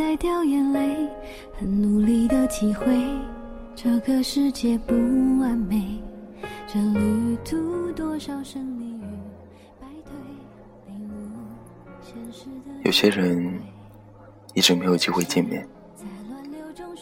[0.00, 1.06] 在掉眼泪，
[1.58, 2.86] 很努力的体会
[3.76, 4.94] 这个世界不
[5.38, 6.00] 完美。
[6.66, 9.02] 这旅途多少胜利与
[9.78, 10.14] 败退，
[10.86, 11.36] 领悟
[12.02, 13.60] 现实的有些人
[14.54, 15.68] 一直没有机会见面，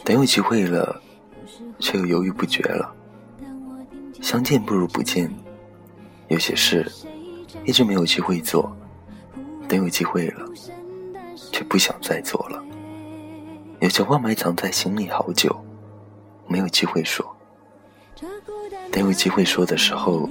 [0.03, 1.01] 等有机会了，
[1.79, 2.93] 却又犹豫不决了。
[4.19, 5.33] 相见不如不见，
[6.27, 6.85] 有些事
[7.63, 8.69] 一直没有机会做，
[9.69, 10.45] 等有机会了，
[11.49, 12.61] 却不想再做了。
[13.81, 15.55] 有些话埋藏在心里好久，
[16.47, 17.25] 没有机会说，
[18.91, 20.29] 等有机会说的时候，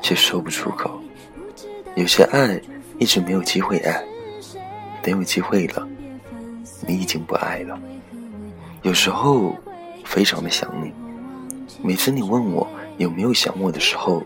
[0.00, 1.00] 却说不出口。
[1.96, 2.60] 有些爱
[3.00, 4.04] 一直没有机会爱，
[5.02, 5.84] 等有机会了，
[6.86, 7.76] 你已经不爱了。
[8.82, 9.56] 有时候
[10.04, 10.92] 非常的想你，
[11.82, 12.68] 每次你问我
[12.98, 14.22] 有没有想我的时候，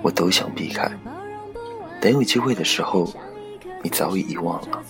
[0.00, 0.88] 我都想避开。
[2.00, 3.12] 等有机会的时候，
[3.82, 4.80] 你早已遗忘了。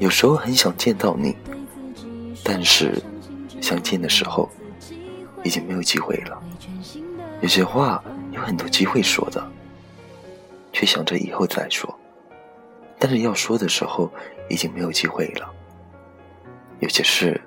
[0.00, 1.36] 有时候很想见到你，
[2.42, 3.00] 但是
[3.60, 4.48] 相见的时候，
[5.44, 6.42] 已经没有机会了。
[7.40, 9.44] 有些话有很多机会说的，
[10.72, 11.92] 却想着以后再说，
[12.98, 14.10] 但是要说的时候，
[14.48, 15.48] 已经没有机会了。
[16.80, 17.40] 有些事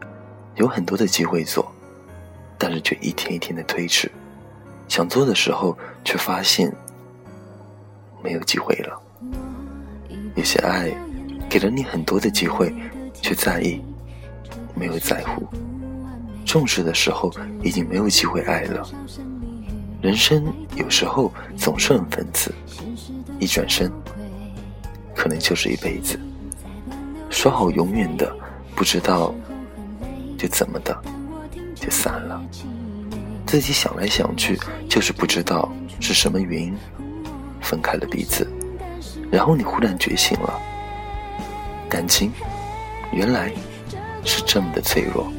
[0.56, 1.70] 有很多的机会做，
[2.58, 4.12] 但是却一天一天的推迟，
[4.88, 6.74] 想做的时候，却发现
[8.24, 9.02] 没有机会了。
[10.36, 10.92] 有些爱
[11.50, 12.74] 给了你很多的机会，
[13.22, 13.82] 却在意
[14.76, 15.48] 没有在乎，
[16.46, 17.32] 重视的时候
[17.64, 18.88] 已经没有机会爱了。
[20.02, 22.54] 人生有时候总是很讽刺，
[23.40, 23.92] 一转身，
[25.16, 26.20] 可能就是一辈子。
[27.30, 28.36] 说好永远的，
[28.76, 29.34] 不知道
[30.38, 30.96] 就怎么的
[31.74, 32.42] 就散了。
[33.46, 34.60] 自己想来想去，
[34.90, 36.76] 就是不知道是什么原因
[37.62, 38.48] 分开了彼此。
[39.32, 40.60] 然后你忽然觉醒了，
[41.90, 42.32] 感情
[43.12, 43.52] 原来
[44.26, 45.32] 是这么的脆弱，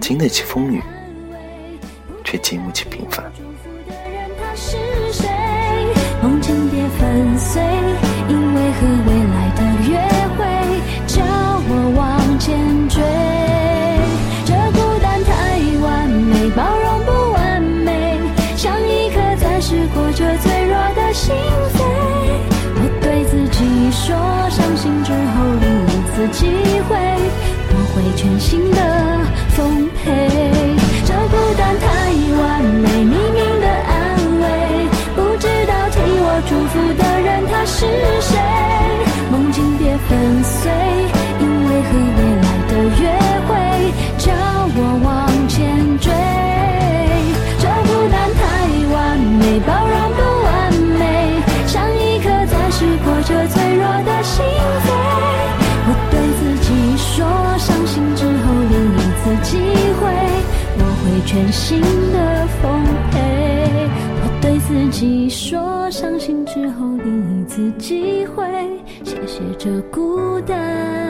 [0.00, 0.82] 经得起风雨，
[2.24, 3.30] 却经不起平凡。
[4.40, 4.76] 他是
[5.12, 5.28] 谁？
[6.22, 7.62] 梦境别粉碎，
[8.28, 9.98] 因为和未来的约
[10.36, 10.40] 会，
[11.06, 12.48] 叫我往前
[12.88, 13.02] 追。
[14.44, 15.30] 这孤单太
[15.80, 18.18] 完美，包容不完美，
[18.56, 21.34] 像一颗暂时活着脆弱的心
[21.76, 21.76] 扉。
[22.80, 23.58] 我对自己
[23.92, 24.16] 说，
[24.50, 26.46] 相信之后另一次机，
[26.88, 26.96] 会
[28.28, 28.76] 全心的
[29.56, 30.28] 奉陪。
[31.06, 31.86] 这孤单太
[32.38, 33.96] 完美，匿名的安
[34.42, 34.44] 慰，
[35.16, 37.86] 不知道替我祝福的人他是
[38.20, 38.36] 谁？
[39.32, 40.70] 梦境别粉碎，
[41.40, 43.02] 因为和未来的约
[43.48, 43.50] 会，
[44.18, 44.28] 叫
[44.76, 45.08] 我往
[45.48, 45.56] 前
[45.98, 46.12] 追。
[47.58, 48.44] 这孤单太
[48.92, 50.48] 完美，包容不完
[50.98, 51.02] 美，
[51.66, 53.48] 像一颗钻石，破着
[67.58, 68.46] 次机会，
[69.04, 71.07] 谢谢这孤单。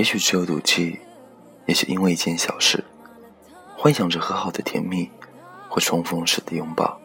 [0.00, 0.98] 也许只有赌气，
[1.66, 2.82] 也许因为一件小事，
[3.76, 5.10] 幻想着和好的甜蜜
[5.68, 6.98] 或重逢时的拥抱，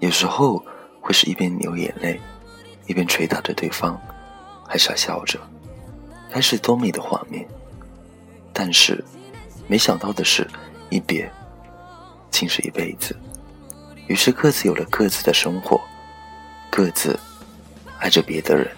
[0.00, 0.62] 有时候
[1.00, 2.20] 会是一边流眼泪，
[2.86, 3.98] 一边捶打着对方，
[4.68, 5.40] 还傻笑着，
[6.30, 7.48] 该是多美的画面。
[8.52, 9.02] 但是，
[9.66, 10.46] 没想到的是，
[10.90, 11.26] 一别
[12.30, 13.16] 竟是一辈子。
[14.08, 15.80] 于是各自有了各自的生活，
[16.68, 17.18] 各自
[17.98, 18.70] 爱着别的人。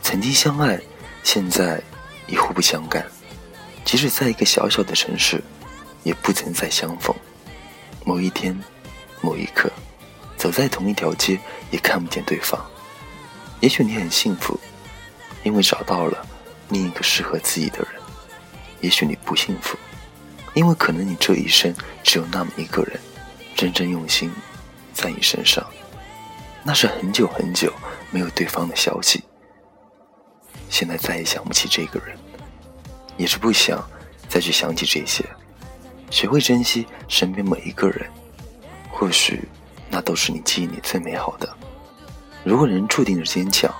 [0.00, 0.80] 曾经相爱，
[1.22, 1.82] 现在
[2.30, 3.04] 已互不相干。
[3.84, 5.42] 即使在一个小小的城市，
[6.04, 7.14] 也不曾再相逢。
[8.04, 8.58] 某一天，
[9.20, 9.70] 某一刻，
[10.36, 11.38] 走在同一条街，
[11.70, 12.64] 也看不见对方。
[13.60, 14.58] 也许你很幸福，
[15.42, 16.26] 因为找到了
[16.68, 17.88] 另一个适合自己的人，
[18.80, 19.76] 也许你不幸福，
[20.54, 22.98] 因为可能你这一生只有那么一个人，
[23.54, 24.32] 真正用心
[24.94, 25.66] 在你身上。
[26.62, 27.72] 那是很久很久
[28.10, 29.24] 没有对方的消息，
[30.70, 32.16] 现在再也想不起这个人，
[33.18, 33.84] 也是不想
[34.28, 35.22] 再去想起这些。
[36.10, 38.08] 学会珍惜身边每一个人，
[38.90, 39.46] 或许
[39.90, 41.56] 那都是你记忆里最美好的。
[42.42, 43.72] 如果人注定是坚强，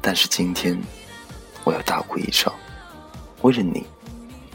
[0.00, 0.80] 但是今天
[1.64, 2.54] 我要大哭一场，
[3.42, 3.86] 为了你，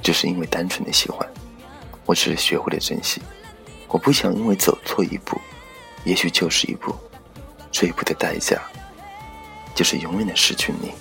[0.02, 1.28] 只是因为单纯的喜欢。
[2.06, 3.22] 我只是学会了珍惜，
[3.90, 5.40] 我不想因为走错一步，
[6.06, 6.96] 也许就是一步。
[7.72, 8.62] 这一步的代价，
[9.76, 10.92] 就是永远的失去你。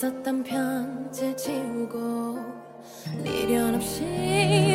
[0.00, 2.38] 썼던 편지 지우고
[3.22, 4.02] 미련 없이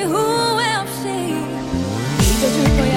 [0.05, 1.07] 후회 없이
[2.21, 2.94] 잊어줄 거야.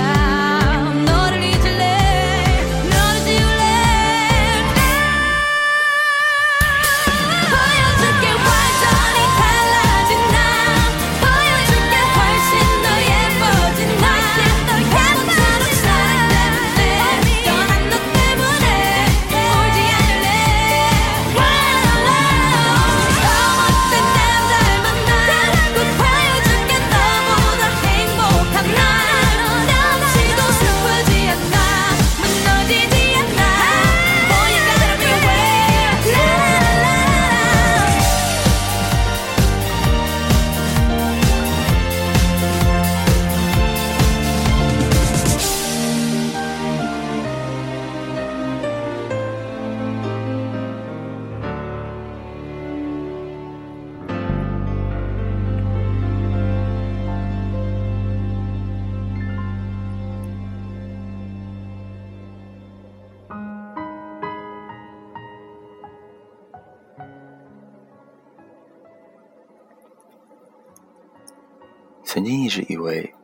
[72.19, 73.15] 曾经一直以为，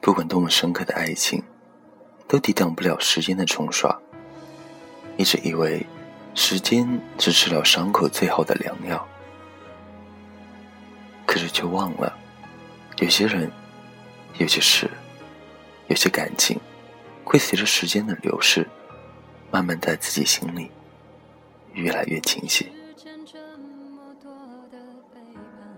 [0.00, 1.42] 不管多么深刻的爱情，
[2.26, 3.94] 都抵挡不了时间的冲刷。
[5.18, 5.84] 一直以为，
[6.34, 6.88] 时间
[7.18, 9.06] 是治疗伤口最好的良药。
[11.26, 12.18] 可是却忘了，
[12.96, 13.52] 有些人，
[14.38, 14.88] 有些事，
[15.88, 16.58] 有些感情，
[17.24, 18.66] 会随着时间的流逝，
[19.50, 20.70] 慢慢在自己心里
[21.74, 22.72] 越来越清晰。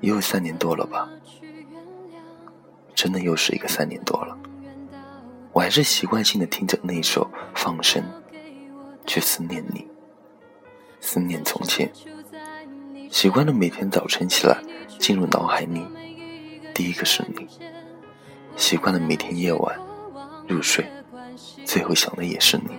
[0.00, 1.10] 也有三年多了吧。
[2.97, 4.37] 真的又是一个三年多了，
[5.53, 8.03] 我还是习惯性的听着那首《放声》，
[9.07, 9.87] 去思念你，
[10.99, 11.93] 思念从前。
[13.11, 14.59] 习惯了每天早晨起来，
[14.99, 15.87] 进入脑海里，
[16.75, 17.47] 第一个是你。
[18.57, 19.79] 习惯了每天夜晚
[20.49, 20.91] 入睡，
[21.67, 22.71] 最后想的也是你。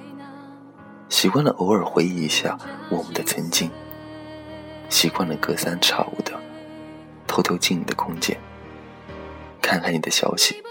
[1.10, 2.58] 习惯了偶尔回忆一下
[2.90, 3.70] 我们的曾经，
[4.90, 6.34] 习惯了隔三差五的
[7.28, 8.36] 偷偷进你的空间。
[9.68, 10.64] 看看你的消息，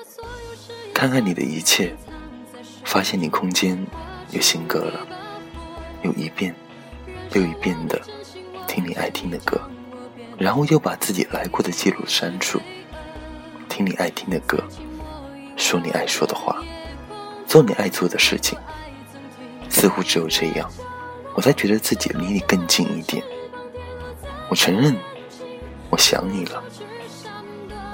[0.95, 1.95] 看看你的一切，
[2.83, 3.87] 发现你空间
[4.31, 5.07] 有新歌了，
[6.01, 6.55] 又一遍
[7.35, 8.01] 又一遍的
[8.67, 9.61] 听你爱听的歌，
[10.39, 12.59] 然后又把自己来过的记录删除，
[13.69, 14.65] 听你爱听的歌，
[15.59, 16.65] 说你爱说的话，
[17.47, 18.59] 做你爱做的事情，
[19.69, 20.71] 似乎只有这样，
[21.35, 23.23] 我才觉得自己离你更近一点。
[24.49, 24.97] 我承认，
[25.91, 26.65] 我想你了，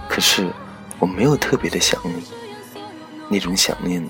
[0.08, 0.48] 可是。
[1.02, 2.22] 我没有特别的想你，
[3.28, 4.00] 那种想念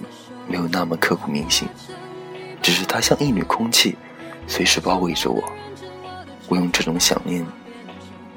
[0.47, 1.67] 没有那么刻骨铭心，
[2.61, 3.97] 只是它像一缕空气，
[4.47, 5.43] 随时包围着我。
[6.49, 7.47] 我用这种想念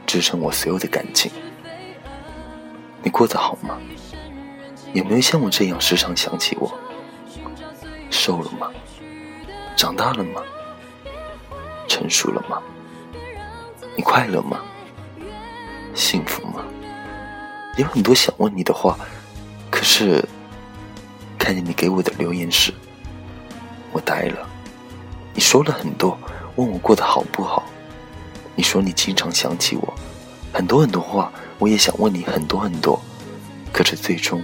[0.08, 1.30] 支撑我所有的感情。
[3.04, 3.78] 你过得好吗？
[4.94, 6.74] 有没有像我这样时常想起我？
[8.10, 8.72] 瘦了吗？
[9.76, 10.42] 长大了吗？
[11.90, 12.62] 成熟了吗？
[13.98, 14.62] 你快乐吗？
[15.94, 16.45] 幸福？
[17.78, 18.98] 有很多想问你的话，
[19.70, 20.24] 可是
[21.38, 22.74] 看见你给我的留言时，
[23.92, 24.48] 我呆了。
[25.34, 26.18] 你说了很多，
[26.56, 27.64] 问我过得好不好。
[28.56, 29.94] 你说你经常想起我，
[30.54, 31.30] 很多很多话，
[31.60, 32.98] 我也想问你很多很多。
[33.74, 34.42] 可是最终，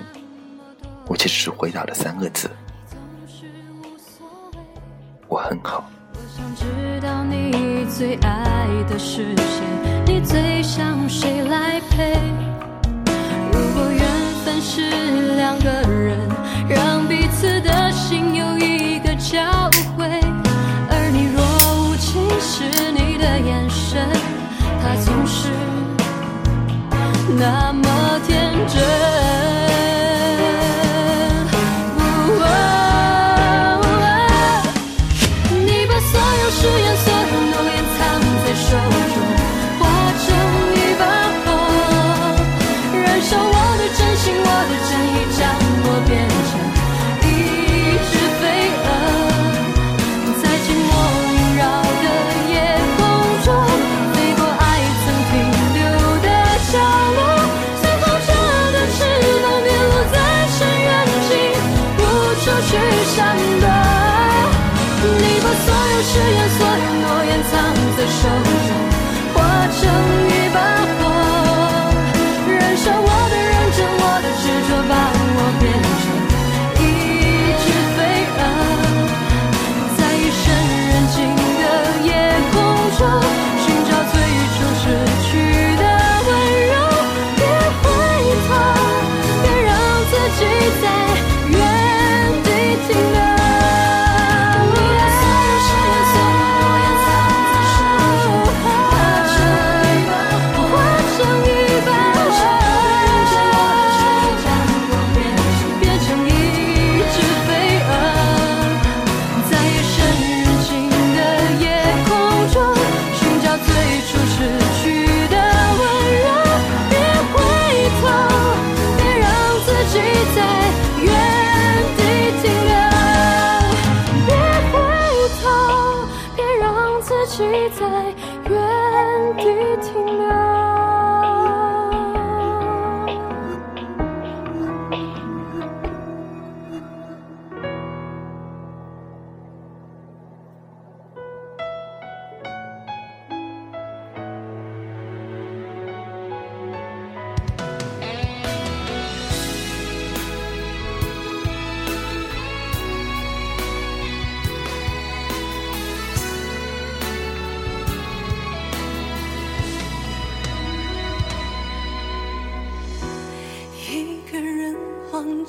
[1.07, 2.51] 我却只回答了三个字：
[5.29, 5.89] 我很好。
[6.13, 9.63] 我想知道你最爱的是谁，
[10.05, 12.50] 你最想谁来陪？
[14.63, 14.79] 是
[15.37, 16.30] 两个人，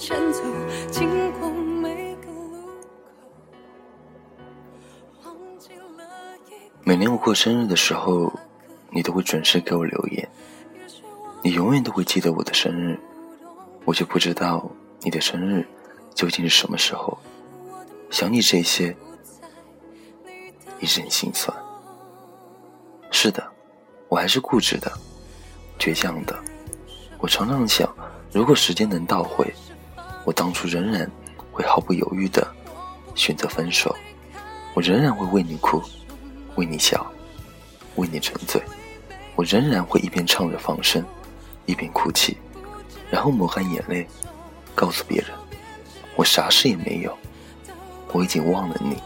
[0.05, 0.43] 前走，
[0.91, 2.27] 经过每个，
[5.25, 5.85] 忘记了
[6.83, 8.33] 每年我过生日的时候，
[8.91, 10.29] 你都会准时给我留言，
[11.41, 12.99] 你永远都会记得我的生日，
[13.85, 14.69] 我就不知道
[15.03, 15.65] 你的生日
[16.17, 17.17] 究竟是什么时候。
[18.11, 18.97] 想你这些，
[20.81, 21.57] 一阵心酸。
[23.13, 23.53] 是的，
[24.09, 24.91] 我还是固执的、
[25.79, 26.37] 倔强的。
[27.21, 27.89] 我常常想，
[28.33, 29.47] 如果时间能倒回，
[30.25, 31.11] 我当初仍然
[31.51, 32.47] 会毫不犹豫的
[33.15, 33.95] 选择分手，
[34.75, 35.83] 我仍然会为你哭，
[36.57, 37.05] 为你笑，
[37.97, 38.63] 为你沉醉，
[39.35, 41.05] 我仍然会一边唱着放声，
[41.67, 42.37] 一边哭泣，
[43.11, 44.07] 然后抹干眼泪，
[44.75, 45.31] 告诉别人，
[46.17, 47.17] 我啥事也没有，
[48.13, 48.97] 我已经忘了你，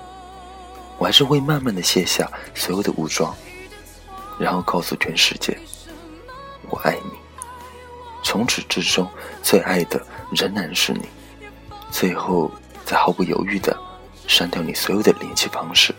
[0.98, 3.34] 我还是会慢慢的卸下所有的武装，
[4.38, 5.58] 然后告诉全世界，
[6.68, 7.10] 我爱你。
[8.22, 9.08] 从始至终，
[9.40, 11.08] 最爱的仍然是你。
[11.90, 12.50] 最后，
[12.84, 13.76] 再毫不犹豫的
[14.26, 15.94] 删掉你所有的联系方式。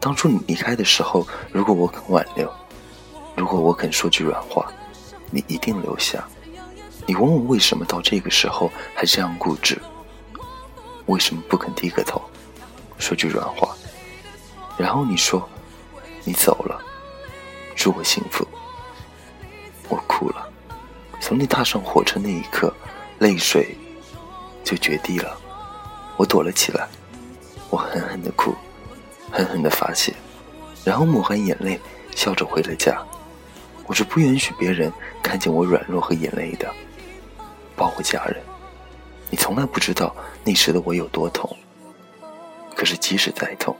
[0.00, 2.52] 当初你离开的时候，如果我肯挽留，
[3.36, 4.72] 如果我肯说句软话，
[5.30, 6.26] 你一定留下。
[7.06, 9.80] 你问我为什么到这个时候还这样固执？
[11.06, 12.20] 为什么不肯低个头，
[12.98, 13.74] 说句软话？
[14.76, 15.48] 然后你说，
[16.24, 16.80] 你走了，
[17.74, 18.46] 祝我幸福。
[19.88, 20.48] 我哭了。
[21.20, 22.74] 从你踏上火车那一刻，
[23.18, 23.76] 泪水
[24.62, 25.38] 就决堤了。
[26.16, 26.88] 我躲了起来，
[27.70, 28.54] 我狠狠的哭，
[29.30, 30.14] 狠狠的发泄，
[30.84, 31.80] 然后抹干眼泪，
[32.14, 33.00] 笑着回了家。
[33.86, 34.92] 我是不允许别人
[35.22, 36.72] 看见我软弱和眼泪的，
[37.76, 38.42] 包括家人。
[39.30, 41.54] 你从来不知道那时的我有多痛。
[42.74, 43.76] 可是即使再痛，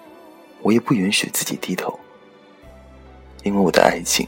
[0.63, 1.99] 我也不允许自己低头，
[3.43, 4.27] 因为我的爱情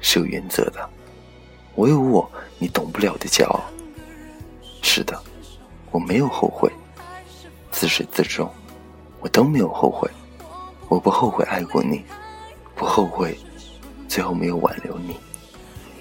[0.00, 0.88] 是有原则的。
[1.74, 3.64] 我有我你懂不了的骄傲。
[4.82, 5.20] 是的，
[5.90, 6.70] 我没有后悔，
[7.70, 8.50] 自始至终，
[9.20, 10.10] 我都没有后悔。
[10.88, 12.02] 我不后悔爱过你，
[12.74, 13.38] 不后悔
[14.08, 15.16] 最后没有挽留你，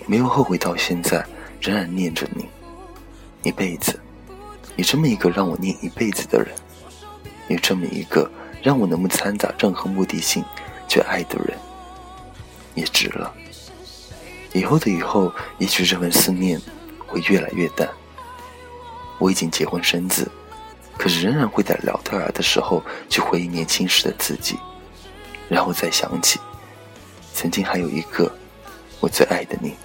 [0.05, 1.25] 没有后悔到现在
[1.59, 2.47] 仍然念着你，
[3.43, 3.99] 一辈子。
[4.77, 6.55] 有这么一个让我念一辈子的人，
[7.49, 8.31] 有这么一个
[8.63, 10.43] 让我能不掺杂任何目的性
[10.87, 11.57] 去爱的人，
[12.73, 13.33] 也值了。
[14.53, 16.61] 以后的以后，也许这份思念
[17.05, 17.89] 会越来越淡。
[19.19, 20.29] 我已经结婚生子，
[20.97, 24.57] 可是仍然会在聊天儿的时候去回忆年轻时的自己，
[25.49, 26.39] 然后再想起，
[27.33, 28.31] 曾经还有一个
[28.99, 29.75] 我最爱的你。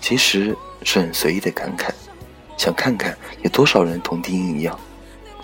[0.00, 1.90] 其实是很随意的感慨，
[2.56, 4.78] 想看看有多少人同丁一样，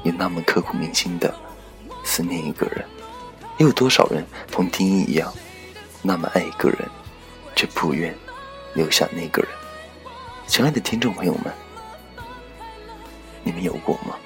[0.02, 1.33] 有那么刻骨铭心的
[2.05, 2.85] 思念一个人，
[3.59, 5.33] 又有多少人同丁一样，
[6.02, 6.78] 那么爱一个人，
[7.55, 8.12] 却不愿
[8.75, 9.50] 留下那个人。
[10.49, 11.52] 亲爱的听众朋友们。
[13.42, 14.16] 你们有过吗？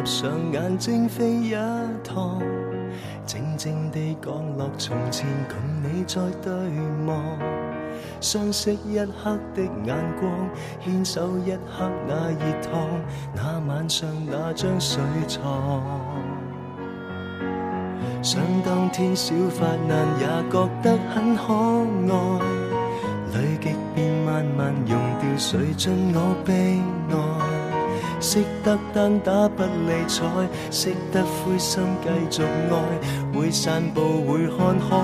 [0.00, 1.54] 合上眼睛飞一
[2.02, 2.40] 趟，
[3.26, 6.50] 静静地降落从前，共你在对
[7.06, 7.22] 望，
[8.18, 10.32] 相识一刻的眼光，
[10.82, 12.80] 牵手一刻那热烫，
[13.36, 15.82] 那晚上那张睡床，
[18.22, 21.52] 想当天小发难也觉得很可
[22.14, 22.40] 爱，
[23.34, 27.39] 累极便慢慢溶掉，谁进我悲哀。
[28.20, 30.24] 识得单打不理睬，
[30.70, 34.96] 识得灰心继续爱，会散步会看海，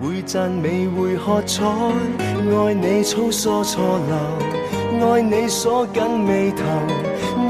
[0.00, 6.62] 会赞美会喝彩，爱你粗疏错漏，爱你锁紧眉头，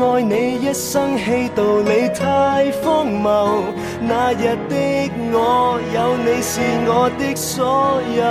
[0.07, 3.63] 爱你一生气道理太荒谬。
[4.01, 8.25] 那日的我有你是我的所有，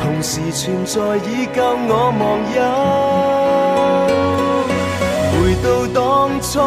[0.00, 2.22] 同时存在已够我忘
[2.54, 3.19] 忧。
[6.40, 6.60] 初，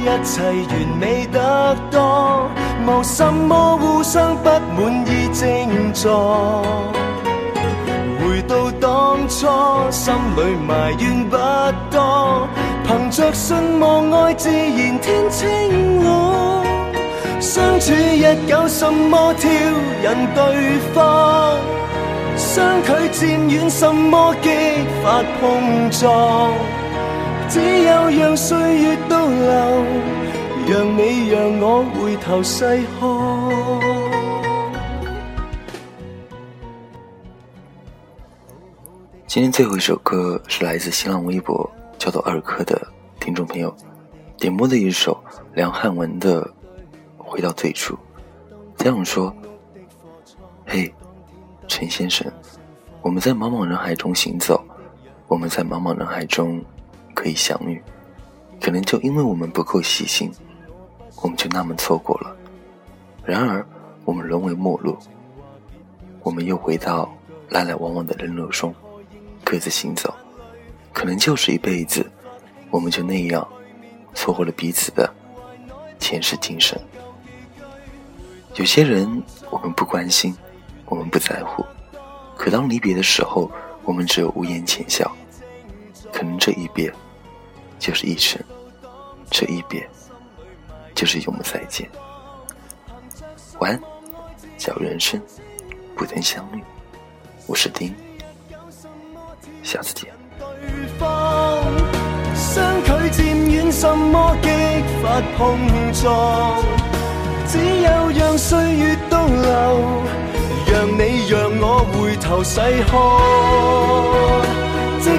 [0.00, 2.48] 一切完美得多，
[2.86, 6.62] 无什么互相不满意症状。
[8.20, 9.46] 回到当初，
[9.90, 11.36] 心里埋怨不
[11.90, 12.48] 多，
[12.86, 16.64] 凭着信望爱自然天清朗。
[17.40, 21.58] 相处一久，什么挑引对方？
[22.36, 24.50] 相距渐远，什么激
[25.02, 26.52] 发碰撞？
[27.48, 29.84] 只有让岁月倒流，
[30.68, 32.64] 让你让我回头细
[32.98, 33.08] 看。
[39.28, 42.80] 今天最后一首歌是来自新浪微博叫做二哥的
[43.20, 43.74] 听众朋友
[44.38, 45.22] 点播的一首
[45.54, 46.42] 梁汉文的
[47.18, 47.94] 《回到最初》，
[48.76, 49.32] 这样说
[50.66, 50.92] ：“嘿，
[51.68, 52.26] 陈先生，
[53.02, 54.60] 我们在茫茫人海中行走，
[55.28, 56.60] 我们在茫茫人海中。”
[57.16, 57.82] 可以相遇，
[58.60, 60.30] 可能就因为我们不够细心，
[61.22, 62.36] 我们就那么错过了。
[63.24, 63.66] 然而，
[64.04, 64.96] 我们沦为陌路，
[66.22, 67.10] 我们又回到
[67.48, 68.72] 来来往往的人流中，
[69.42, 70.14] 各自行走。
[70.92, 72.04] 可能就是一辈子，
[72.70, 73.46] 我们就那样
[74.14, 75.10] 错过了彼此的
[75.98, 76.78] 前世今生。
[78.56, 80.36] 有些人我们不关心，
[80.84, 81.64] 我们不在乎，
[82.36, 83.50] 可当离别的时候，
[83.84, 85.10] 我们只有无言浅笑。
[86.12, 86.92] 可能这一别。
[87.78, 88.40] 就是一生，
[89.30, 89.88] 这一别，
[90.94, 91.88] 就是永不再见。
[93.58, 93.80] 晚安，
[94.58, 95.20] 小人生，
[95.94, 96.62] 不曾相遇。
[97.46, 97.94] 我是丁，
[99.62, 100.12] 下次见。
[102.34, 104.48] 相距渐远，什么激
[105.02, 105.58] 发碰
[105.92, 106.62] 撞？
[107.48, 110.02] 只有让岁月倒流，
[110.66, 112.98] 让你让我回头细看，
[115.00, 115.10] 即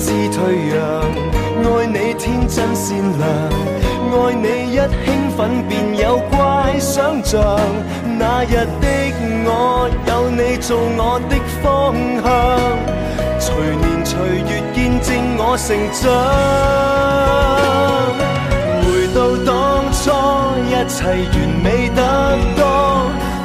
[0.00, 0.38] 知退
[0.74, 0.80] 让，
[1.62, 3.28] 爱你天真善良，
[4.10, 7.38] 爱你一兴奋便有怪想象。
[8.18, 8.86] 那日的
[9.44, 9.48] 我
[10.06, 12.26] 有你做我的方向，
[13.38, 14.16] 随年随
[14.48, 16.02] 月见证我成长。
[18.82, 19.48] 回到当
[19.92, 20.00] 初。
[20.70, 21.12] 一切完
[21.62, 22.00] 美得
[22.56, 22.60] 多，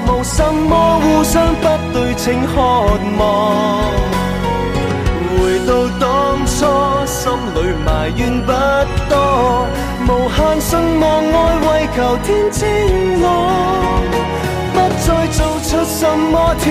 [0.08, 2.54] 无什么互相不对称渴
[3.18, 3.22] 望。
[7.26, 8.52] 心里埋怨不
[9.10, 9.66] 多，
[10.06, 11.36] 无限信望爱
[11.66, 12.62] 为求天清
[13.20, 13.26] 我，
[14.72, 16.70] 不再做出什么挑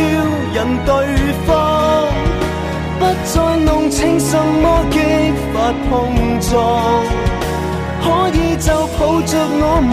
[0.54, 0.94] 引对
[1.44, 1.50] 方，
[3.00, 4.96] 不再弄清什么激
[5.52, 6.54] 发碰撞，
[8.00, 8.04] 可
[8.38, 9.90] 以就抱着我们，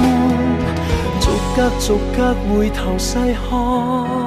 [1.19, 3.17] 逐格逐格回头细
[3.49, 4.20] 看。